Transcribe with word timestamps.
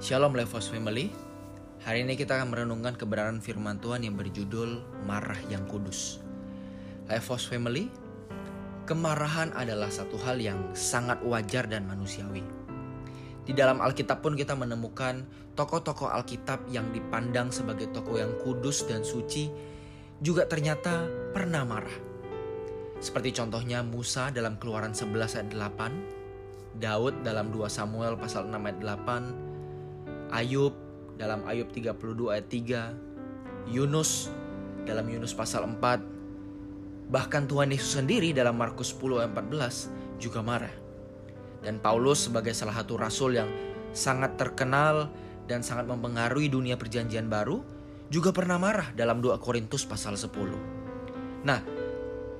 Shalom 0.00 0.32
Levos 0.32 0.72
Family. 0.72 1.12
Hari 1.84 2.08
ini 2.08 2.16
kita 2.16 2.40
akan 2.40 2.56
merenungkan 2.56 2.96
kebenaran 2.96 3.36
firman 3.36 3.76
Tuhan 3.84 4.00
yang 4.00 4.16
berjudul 4.16 4.80
Marah 5.04 5.36
yang 5.52 5.68
Kudus. 5.68 6.24
Levos 7.04 7.44
Family, 7.44 7.92
kemarahan 8.88 9.52
adalah 9.52 9.92
satu 9.92 10.16
hal 10.24 10.40
yang 10.40 10.56
sangat 10.72 11.20
wajar 11.20 11.68
dan 11.68 11.84
manusiawi. 11.84 12.40
Di 13.44 13.52
dalam 13.52 13.84
Alkitab 13.84 14.24
pun 14.24 14.40
kita 14.40 14.56
menemukan 14.56 15.20
tokoh-tokoh 15.52 16.08
Alkitab 16.08 16.64
yang 16.72 16.88
dipandang 16.96 17.52
sebagai 17.52 17.92
tokoh 17.92 18.24
yang 18.24 18.32
kudus 18.40 18.88
dan 18.88 19.04
suci 19.04 19.52
juga 20.24 20.48
ternyata 20.48 21.04
pernah 21.36 21.60
marah. 21.68 21.98
Seperti 23.04 23.36
contohnya 23.36 23.84
Musa 23.84 24.32
dalam 24.32 24.56
Keluaran 24.56 24.96
11 24.96 25.44
ayat 25.44 25.48
8, 25.52 26.80
Daud 26.80 27.20
dalam 27.20 27.52
2 27.52 27.68
Samuel 27.68 28.16
pasal 28.16 28.48
6 28.48 28.56
ayat 28.64 28.80
8, 28.80 29.49
Ayub 30.30 30.72
dalam 31.20 31.44
Ayub 31.44 31.68
32 31.68 32.32
ayat 32.32 32.46
3, 32.48 33.70
Yunus 33.70 34.32
dalam 34.88 35.04
Yunus 35.04 35.36
pasal 35.36 35.68
4, 35.68 37.10
bahkan 37.12 37.44
Tuhan 37.44 37.74
Yesus 37.74 38.00
sendiri 38.00 38.32
dalam 38.32 38.56
Markus 38.56 38.96
10 38.96 39.20
ayat 39.20 39.32
14 39.36 40.22
juga 40.22 40.40
marah. 40.40 40.72
Dan 41.60 41.76
Paulus 41.76 42.30
sebagai 42.30 42.56
salah 42.56 42.80
satu 42.80 42.96
rasul 42.96 43.36
yang 43.36 43.50
sangat 43.92 44.40
terkenal 44.40 45.12
dan 45.44 45.60
sangat 45.60 45.90
mempengaruhi 45.90 46.48
dunia 46.48 46.78
perjanjian 46.80 47.28
baru 47.28 47.60
juga 48.10 48.34
pernah 48.34 48.56
marah 48.56 48.90
dalam 48.96 49.22
2 49.22 49.36
Korintus 49.38 49.86
pasal 49.86 50.16
10. 50.18 51.44
Nah, 51.46 51.60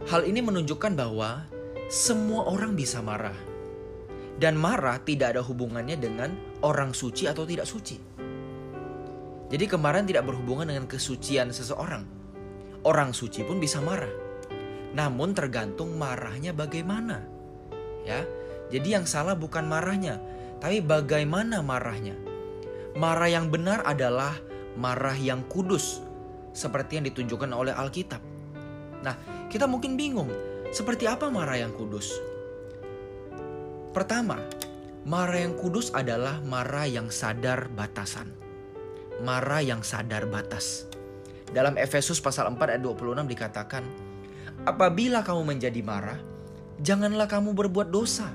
hal 0.09 0.23
ini 0.27 0.41
menunjukkan 0.41 0.93
bahwa 0.99 1.47
semua 1.91 2.47
orang 2.49 2.75
bisa 2.75 3.03
marah. 3.03 3.37
Dan 4.41 4.57
marah 4.57 4.97
tidak 5.05 5.37
ada 5.37 5.43
hubungannya 5.45 6.01
dengan 6.01 6.33
orang 6.61 6.93
suci 6.93 7.29
atau 7.29 7.45
tidak 7.49 7.67
suci. 7.69 7.97
Jadi 9.51 9.65
kemarahan 9.67 10.07
tidak 10.07 10.31
berhubungan 10.31 10.71
dengan 10.71 10.87
kesucian 10.87 11.51
seseorang. 11.51 12.07
Orang 12.87 13.11
suci 13.11 13.43
pun 13.43 13.59
bisa 13.59 13.83
marah. 13.83 14.13
Namun 14.95 15.35
tergantung 15.35 15.99
marahnya 15.99 16.55
bagaimana. 16.55 17.27
Ya. 18.07 18.23
Jadi 18.71 18.95
yang 18.95 19.03
salah 19.03 19.35
bukan 19.35 19.67
marahnya, 19.67 20.23
tapi 20.63 20.79
bagaimana 20.79 21.59
marahnya. 21.59 22.15
Marah 22.95 23.27
yang 23.27 23.51
benar 23.51 23.83
adalah 23.83 24.39
marah 24.79 25.19
yang 25.19 25.43
kudus, 25.51 25.99
seperti 26.55 27.03
yang 27.03 27.05
ditunjukkan 27.11 27.51
oleh 27.51 27.75
Alkitab. 27.75 28.23
Nah, 29.03 29.19
kita 29.51 29.67
mungkin 29.67 29.99
bingung, 29.99 30.31
seperti 30.71 31.11
apa 31.11 31.27
marah 31.27 31.59
yang 31.59 31.75
kudus? 31.75 32.15
Pertama, 33.91 34.39
marah 35.05 35.45
yang 35.45 35.55
kudus 35.57 35.93
adalah 35.93 36.43
marah 36.45 36.89
yang 36.89 37.13
sadar 37.13 37.69
batasan. 37.73 38.33
Marah 39.21 39.61
yang 39.61 39.85
sadar 39.85 40.25
batas. 40.27 40.89
Dalam 41.51 41.77
Efesus 41.77 42.23
pasal 42.23 42.49
4 42.53 42.79
ayat 42.79 42.83
26 42.83 43.27
dikatakan, 43.27 43.85
Apabila 44.65 45.25
kamu 45.25 45.57
menjadi 45.57 45.81
marah, 45.81 46.21
janganlah 46.81 47.29
kamu 47.29 47.53
berbuat 47.53 47.89
dosa 47.89 48.29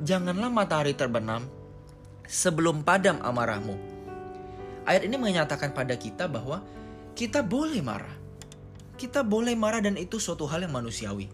janganlah 0.00 0.48
matahari 0.48 0.96
terbenam 0.96 1.44
sebelum 2.24 2.80
padam 2.80 3.20
amarahmu. 3.20 3.76
Ayat 4.88 5.04
ini 5.04 5.16
menyatakan 5.20 5.76
pada 5.76 5.94
kita 5.94 6.26
bahwa 6.26 6.64
kita 7.12 7.44
boleh 7.44 7.84
marah. 7.84 8.16
Kita 8.96 9.24
boleh 9.24 9.56
marah 9.56 9.80
dan 9.80 9.96
itu 9.96 10.16
suatu 10.20 10.48
hal 10.48 10.64
yang 10.64 10.72
manusiawi. 10.72 11.28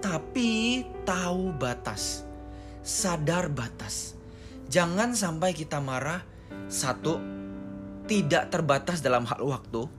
Tapi 0.00 0.84
tahu 1.08 1.56
batas. 1.56 2.25
Sadar 2.86 3.50
batas. 3.50 4.14
Jangan 4.70 5.18
sampai 5.18 5.50
kita 5.58 5.82
marah 5.82 6.22
satu 6.70 7.18
tidak 8.06 8.54
terbatas 8.54 9.02
dalam 9.02 9.26
hal 9.26 9.42
waktu. 9.42 9.90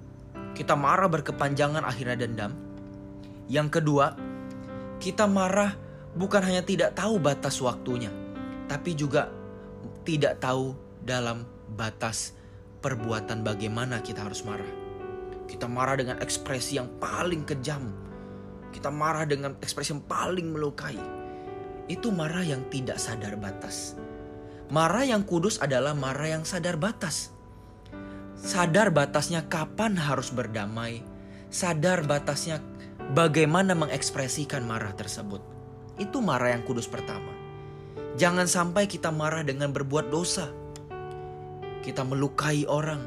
Kita 0.55 0.79
marah 0.79 1.11
berkepanjangan 1.11 1.83
akhirnya 1.83 2.15
dendam. 2.15 2.55
Yang 3.51 3.83
kedua, 3.83 4.15
kita 5.03 5.27
marah 5.27 5.75
bukan 6.15 6.39
hanya 6.47 6.63
tidak 6.63 6.95
tahu 6.95 7.19
batas 7.19 7.59
waktunya, 7.59 8.07
tapi 8.71 8.95
juga 8.95 9.35
tidak 10.07 10.39
tahu 10.39 10.71
dalam 11.03 11.43
batas 11.75 12.39
perbuatan 12.79 13.43
bagaimana 13.43 13.99
kita 13.99 14.23
harus 14.23 14.47
marah. 14.47 14.71
Kita 15.43 15.67
marah 15.67 15.99
dengan 15.99 16.23
ekspresi 16.23 16.79
yang 16.79 16.87
paling 17.03 17.43
kejam. 17.43 17.91
Kita 18.71 18.87
marah 18.87 19.27
dengan 19.27 19.59
ekspresi 19.59 19.91
yang 19.91 20.07
paling 20.07 20.55
melukai. 20.55 21.16
Itu 21.87 22.11
marah 22.11 22.43
yang 22.43 22.67
tidak 22.67 22.99
sadar 22.99 23.39
batas. 23.39 23.95
Marah 24.67 25.07
yang 25.07 25.23
kudus 25.23 25.63
adalah 25.63 25.95
marah 25.95 26.35
yang 26.35 26.43
sadar 26.43 26.75
batas. 26.75 27.31
Sadar 28.35 28.91
batasnya 28.91 29.47
kapan 29.47 29.95
harus 29.95 30.29
berdamai. 30.29 31.01
Sadar 31.47 32.03
batasnya 32.03 32.59
bagaimana 33.15 33.71
mengekspresikan 33.71 34.67
marah 34.67 34.91
tersebut. 34.91 35.39
Itu 35.95 36.19
marah 36.19 36.51
yang 36.51 36.67
kudus 36.67 36.91
pertama. 36.91 37.31
Jangan 38.19 38.45
sampai 38.45 38.91
kita 38.91 39.07
marah 39.07 39.47
dengan 39.47 39.71
berbuat 39.71 40.11
dosa. 40.11 40.51
Kita 41.79 42.03
melukai 42.03 42.67
orang, 42.67 42.99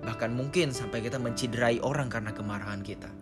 bahkan 0.00 0.32
mungkin 0.32 0.72
sampai 0.72 1.04
kita 1.04 1.20
menciderai 1.20 1.84
orang 1.84 2.08
karena 2.08 2.32
kemarahan 2.32 2.80
kita. 2.80 3.21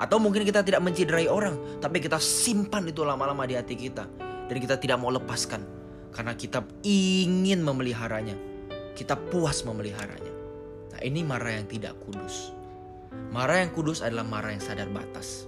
Atau 0.00 0.16
mungkin 0.16 0.48
kita 0.48 0.64
tidak 0.64 0.80
menciderai 0.80 1.28
orang, 1.28 1.80
tapi 1.84 2.00
kita 2.00 2.16
simpan 2.16 2.88
itu 2.88 3.04
lama-lama 3.04 3.44
di 3.44 3.52
hati 3.52 3.76
kita. 3.76 4.08
Dan 4.48 4.56
kita 4.56 4.80
tidak 4.80 4.96
mau 4.96 5.12
lepaskan. 5.12 5.60
Karena 6.10 6.32
kita 6.32 6.64
ingin 6.80 7.60
memeliharanya. 7.60 8.34
Kita 8.96 9.14
puas 9.14 9.60
memeliharanya. 9.68 10.32
Nah 10.96 11.00
ini 11.04 11.20
marah 11.20 11.52
yang 11.60 11.68
tidak 11.68 12.00
kudus. 12.00 12.56
Marah 13.30 13.60
yang 13.60 13.70
kudus 13.76 14.00
adalah 14.00 14.24
marah 14.24 14.56
yang 14.56 14.64
sadar 14.64 14.88
batas. 14.88 15.46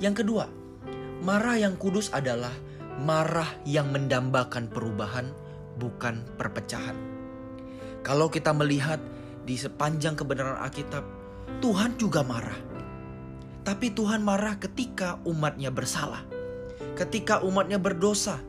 Yang 0.00 0.24
kedua, 0.24 0.46
Marah 1.22 1.54
yang 1.54 1.78
kudus 1.78 2.10
adalah 2.10 2.50
marah 2.98 3.46
yang 3.62 3.94
mendambakan 3.94 4.66
perubahan, 4.66 5.30
bukan 5.78 6.26
perpecahan. 6.34 6.98
Kalau 8.02 8.26
kita 8.26 8.50
melihat 8.50 8.98
di 9.46 9.54
sepanjang 9.54 10.18
kebenaran 10.18 10.58
Alkitab, 10.58 11.06
Tuhan 11.62 11.94
juga 11.94 12.26
marah. 12.26 12.58
Tapi 13.62 13.94
Tuhan 13.94 14.22
marah 14.26 14.58
ketika 14.58 15.22
umatnya 15.22 15.70
bersalah. 15.70 16.26
Ketika 16.98 17.40
umatnya 17.46 17.78
berdosa, 17.78 18.42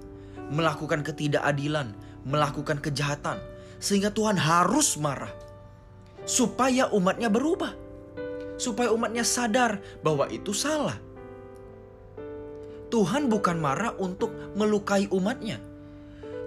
melakukan 0.50 1.06
ketidakadilan, 1.06 1.94
melakukan 2.26 2.82
kejahatan. 2.82 3.38
Sehingga 3.78 4.10
Tuhan 4.10 4.36
harus 4.36 4.98
marah. 4.98 5.32
Supaya 6.26 6.90
umatnya 6.90 7.30
berubah. 7.30 7.78
Supaya 8.58 8.90
umatnya 8.90 9.26
sadar 9.26 9.82
bahwa 10.02 10.30
itu 10.32 10.56
salah 10.56 10.96
Tuhan 12.94 13.26
bukan 13.26 13.58
marah 13.58 13.98
untuk 13.98 14.30
melukai 14.54 15.10
umatnya. 15.10 15.58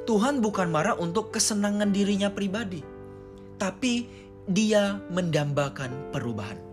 Tuhan 0.06 0.38
bukan 0.38 0.71
marah 0.71 0.94
untuk 0.94 1.34
kesenangan 1.34 1.91
dirinya 1.91 2.31
pribadi. 2.31 2.87
Tapi 3.59 4.06
dia 4.47 5.03
mendambakan 5.10 6.15
perubahan. 6.15 6.66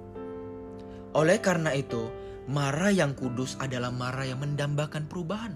Oleh 1.14 1.38
karena 1.38 1.70
itu, 1.78 2.10
marah 2.50 2.90
yang 2.90 3.14
kudus 3.14 3.54
adalah 3.62 3.94
marah 3.94 4.26
yang 4.26 4.42
mendambakan 4.42 5.06
perubahan. 5.06 5.54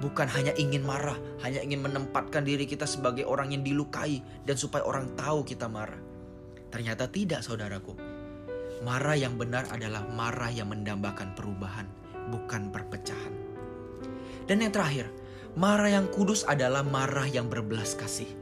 Bukan 0.00 0.28
hanya 0.32 0.56
ingin 0.56 0.80
marah, 0.80 1.16
hanya 1.44 1.60
ingin 1.60 1.84
menempatkan 1.84 2.44
diri 2.44 2.64
kita 2.64 2.88
sebagai 2.88 3.28
orang 3.28 3.52
yang 3.52 3.60
dilukai 3.60 4.24
dan 4.48 4.56
supaya 4.56 4.84
orang 4.88 5.12
tahu 5.16 5.44
kita 5.44 5.68
marah. 5.68 6.00
Ternyata 6.72 7.12
tidak 7.12 7.44
saudaraku. 7.44 7.92
Marah 8.80 9.16
yang 9.20 9.36
benar 9.36 9.68
adalah 9.68 10.08
marah 10.08 10.48
yang 10.48 10.72
mendambakan 10.72 11.36
perubahan 11.36 11.84
bukan 12.32 12.72
perpecahan. 12.72 13.34
Dan 14.48 14.64
yang 14.64 14.72
terakhir, 14.72 15.12
marah 15.60 15.92
yang 15.92 16.08
kudus 16.08 16.48
adalah 16.48 16.80
marah 16.80 17.28
yang 17.28 17.52
berbelas 17.52 17.92
kasih. 17.98 18.32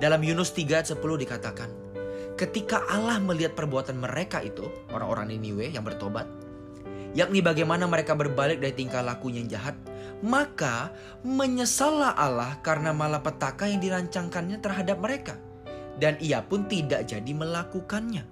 Dalam 0.00 0.24
Yunus 0.24 0.56
3 0.56 0.80
ayat 0.80 0.88
10 0.96 0.98
dikatakan, 0.98 1.70
ketika 2.42 2.82
Allah 2.90 3.22
melihat 3.22 3.54
perbuatan 3.54 4.02
mereka 4.02 4.42
itu, 4.42 4.66
orang-orang 4.90 5.30
Niniwe 5.30 5.70
yang 5.70 5.86
bertobat, 5.86 6.26
yakni 7.14 7.38
bagaimana 7.38 7.86
mereka 7.86 8.18
berbalik 8.18 8.58
dari 8.58 8.74
tingkah 8.74 8.98
lakunya 8.98 9.46
yang 9.46 9.50
jahat, 9.54 9.78
maka 10.26 10.90
menyesallah 11.22 12.18
Allah 12.18 12.58
karena 12.66 12.90
malapetaka 12.90 13.70
yang 13.70 13.78
dirancangkannya 13.78 14.58
terhadap 14.58 14.98
mereka. 14.98 15.38
Dan 16.02 16.18
ia 16.18 16.42
pun 16.42 16.66
tidak 16.66 17.06
jadi 17.06 17.30
melakukannya. 17.30 18.26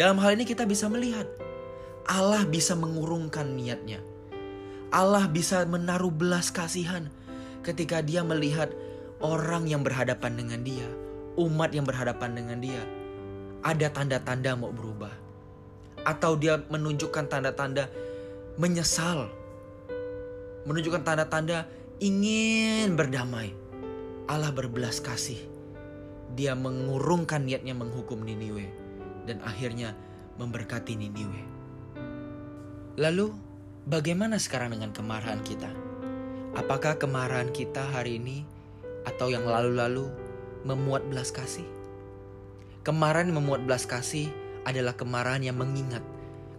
Dalam 0.00 0.16
hal 0.16 0.32
ini 0.40 0.48
kita 0.48 0.64
bisa 0.64 0.88
melihat 0.88 1.28
Allah 2.08 2.48
bisa 2.48 2.72
mengurungkan 2.72 3.52
niatnya. 3.52 4.00
Allah 4.88 5.28
bisa 5.28 5.60
menaruh 5.68 6.14
belas 6.14 6.48
kasihan 6.48 7.12
ketika 7.60 8.00
dia 8.00 8.24
melihat 8.24 8.72
orang 9.20 9.68
yang 9.68 9.84
berhadapan 9.84 10.40
dengan 10.40 10.64
dia, 10.64 10.88
umat 11.36 11.74
yang 11.74 11.84
berhadapan 11.84 12.32
dengan 12.38 12.62
dia, 12.62 12.80
ada 13.66 13.90
tanda-tanda 13.90 14.54
mau 14.54 14.70
berubah. 14.70 15.10
Atau 16.06 16.38
dia 16.38 16.62
menunjukkan 16.70 17.26
tanda-tanda 17.26 17.90
menyesal. 18.54 19.26
Menunjukkan 20.70 21.02
tanda-tanda 21.02 21.66
ingin 21.98 22.94
berdamai. 22.94 23.50
Allah 24.30 24.54
berbelas 24.54 25.02
kasih. 25.02 25.42
Dia 26.38 26.54
mengurungkan 26.54 27.42
niatnya 27.42 27.74
menghukum 27.74 28.22
Niniwe 28.22 28.70
dan 29.26 29.42
akhirnya 29.42 29.98
memberkati 30.38 30.94
Niniwe. 30.94 31.42
Lalu, 33.02 33.34
bagaimana 33.86 34.38
sekarang 34.38 34.78
dengan 34.78 34.94
kemarahan 34.94 35.42
kita? 35.42 35.70
Apakah 36.54 36.98
kemarahan 36.98 37.50
kita 37.50 37.82
hari 37.82 38.22
ini 38.22 38.46
atau 39.06 39.28
yang 39.28 39.46
lalu-lalu 39.46 40.06
memuat 40.66 41.06
belas 41.06 41.30
kasih? 41.30 41.75
Kemarahan 42.86 43.34
memuat 43.34 43.66
belas 43.66 43.82
kasih 43.82 44.30
adalah 44.62 44.94
kemarahan 44.94 45.42
yang 45.42 45.58
mengingat 45.58 46.06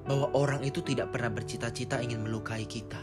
bahwa 0.03 0.27
orang 0.35 0.59
itu 0.67 0.83
tidak 0.83 1.15
pernah 1.15 1.31
bercita-cita 1.31 2.03
ingin 2.03 2.27
melukai 2.27 2.67
kita. 2.67 2.99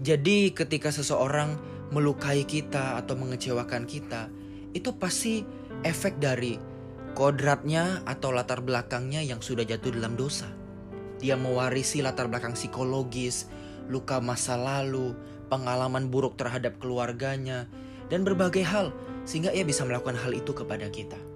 Jadi, 0.00 0.56
ketika 0.56 0.88
seseorang 0.88 1.60
melukai 1.92 2.48
kita 2.48 2.96
atau 2.96 3.20
mengecewakan 3.20 3.84
kita, 3.84 4.32
itu 4.72 4.96
pasti 4.96 5.44
efek 5.84 6.16
dari 6.16 6.56
kodratnya 7.12 8.00
atau 8.08 8.32
latar 8.32 8.64
belakangnya 8.64 9.20
yang 9.20 9.44
sudah 9.44 9.68
jatuh 9.68 9.92
dalam 9.92 10.16
dosa. 10.16 10.48
Dia 11.20 11.36
mewarisi 11.36 12.00
latar 12.00 12.32
belakang 12.32 12.56
psikologis, 12.56 13.52
luka 13.92 14.24
masa 14.24 14.56
lalu, 14.56 15.12
pengalaman 15.52 16.08
buruk 16.08 16.40
terhadap 16.40 16.80
keluarganya, 16.80 17.68
dan 18.08 18.24
berbagai 18.24 18.64
hal 18.64 18.88
sehingga 19.28 19.52
ia 19.52 19.68
bisa 19.68 19.84
melakukan 19.84 20.16
hal 20.16 20.32
itu 20.32 20.56
kepada 20.56 20.88
kita. 20.88 21.31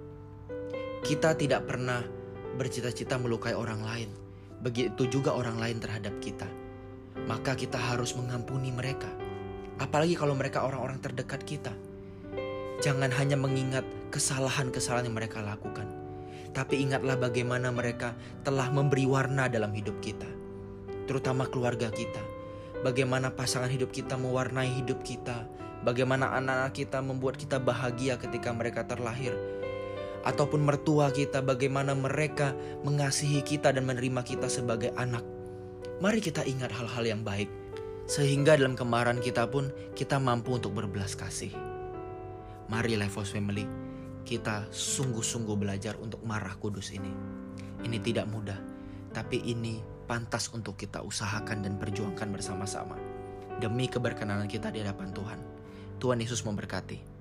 Kita 1.07 1.39
tidak 1.39 1.71
pernah 1.71 2.03
bercita-cita 2.59 3.15
melukai 3.15 3.55
orang 3.55 3.79
lain, 3.79 4.11
begitu 4.59 5.07
juga 5.07 5.31
orang 5.39 5.55
lain 5.55 5.79
terhadap 5.79 6.11
kita. 6.19 6.43
Maka 7.23 7.55
kita 7.55 7.79
harus 7.79 8.11
mengampuni 8.19 8.75
mereka. 8.75 9.07
Apalagi 9.79 10.19
kalau 10.19 10.35
mereka 10.35 10.67
orang-orang 10.67 10.99
terdekat 10.99 11.47
kita. 11.47 11.71
Jangan 12.83 13.07
hanya 13.15 13.39
mengingat 13.39 13.87
kesalahan-kesalahan 14.11 15.07
yang 15.07 15.15
mereka 15.15 15.39
lakukan. 15.39 15.87
Tapi 16.51 16.83
ingatlah 16.83 17.15
bagaimana 17.15 17.71
mereka 17.71 18.11
telah 18.43 18.67
memberi 18.67 19.07
warna 19.07 19.47
dalam 19.47 19.71
hidup 19.71 20.03
kita. 20.03 20.27
Terutama 21.07 21.47
keluarga 21.47 21.87
kita. 21.87 22.19
Bagaimana 22.83 23.31
pasangan 23.31 23.71
hidup 23.71 23.95
kita 23.95 24.19
mewarnai 24.19 24.83
hidup 24.83 25.07
kita. 25.07 25.47
Bagaimana 25.87 26.35
anak-anak 26.35 26.75
kita 26.75 26.99
membuat 26.99 27.39
kita 27.39 27.63
bahagia 27.63 28.19
ketika 28.19 28.51
mereka 28.51 28.83
terlahir 28.83 29.56
ataupun 30.27 30.67
mertua 30.67 31.07
kita, 31.15 31.39
bagaimana 31.39 31.95
mereka 31.95 32.51
mengasihi 32.83 33.39
kita 33.39 33.71
dan 33.71 33.87
menerima 33.87 34.27
kita 34.27 34.51
sebagai 34.51 34.91
anak. 34.99 35.23
Mari 36.03 36.19
kita 36.19 36.43
ingat 36.43 36.67
hal-hal 36.75 37.07
yang 37.07 37.23
baik, 37.23 37.47
sehingga 38.11 38.59
dalam 38.59 38.75
kemarahan 38.75 39.23
kita 39.23 39.47
pun 39.47 39.71
kita 39.95 40.19
mampu 40.19 40.59
untuk 40.59 40.75
berbelas 40.75 41.15
kasih. 41.15 41.55
Mari 42.67 42.99
Lifehouse 42.99 43.31
Family, 43.31 43.63
kita 44.27 44.67
sungguh-sungguh 44.67 45.55
belajar 45.55 45.95
untuk 46.03 46.19
marah 46.27 46.59
kudus 46.59 46.91
ini. 46.91 47.09
Ini 47.87 47.97
tidak 48.03 48.27
mudah, 48.27 48.59
tapi 49.15 49.39
ini 49.47 49.79
pantas 50.11 50.51
untuk 50.51 50.75
kita 50.75 50.99
usahakan 51.07 51.63
dan 51.63 51.79
perjuangkan 51.79 52.27
bersama-sama. 52.35 52.99
Demi 53.63 53.87
keberkenanan 53.87 54.51
kita 54.51 54.75
di 54.75 54.83
hadapan 54.83 55.15
Tuhan. 55.15 55.39
Tuhan 55.97 56.19
Yesus 56.19 56.43
memberkati. 56.43 57.16